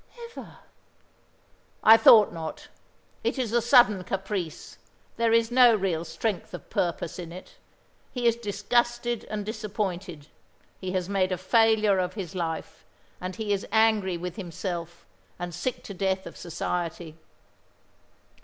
[0.17, 0.57] "Never."
[1.83, 2.69] "I thought not.
[3.23, 4.79] It is a sudden caprice;
[5.17, 7.57] there is no real strength of purpose in it.
[8.11, 10.25] He is disgusted and disappointed.
[10.79, 12.83] He has made a failure of his life,
[13.21, 15.05] and he is angry with, himself,
[15.37, 17.15] and sick to death of Society.